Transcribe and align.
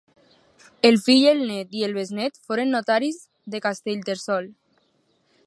El 0.87 0.95
fill, 1.07 1.27
el 1.31 1.43
nét 1.49 1.77
i 1.81 1.85
el 1.89 1.93
besnét 1.99 2.41
foren 2.47 2.73
notaris 2.77 3.21
de 3.57 3.63
Castellterçol. 3.67 4.51